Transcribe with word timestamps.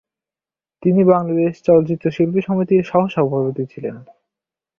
তিনি 0.83 1.01
বাংলাদেশ 1.05 1.53
চলচ্চিত্র 1.63 2.05
শিল্পী 2.11 2.41
সমিতির 2.41 2.83
সহ-সভাপতি 2.83 3.63
ছিলেন। 3.73 3.95